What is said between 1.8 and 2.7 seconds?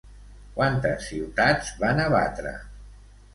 van abatre?